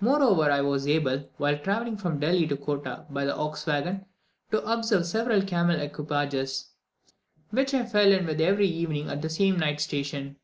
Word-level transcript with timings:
Moreover, 0.00 0.50
I 0.50 0.62
was 0.62 0.88
able, 0.88 1.30
while 1.36 1.56
travelling 1.56 1.96
from 1.96 2.18
Delhi 2.18 2.44
to 2.48 2.56
Kottah 2.56 3.06
by 3.08 3.24
the 3.24 3.36
ox 3.36 3.66
waggon, 3.68 4.04
to 4.50 4.60
observe 4.64 5.06
several 5.06 5.42
camel 5.42 5.78
equipages, 5.80 6.72
which 7.50 7.72
I 7.72 7.86
fell 7.86 8.10
in 8.10 8.26
with 8.26 8.40
every 8.40 8.66
evening 8.66 9.08
at 9.08 9.22
the 9.22 9.30
same 9.30 9.60
night 9.60 9.80
station. 9.80 10.38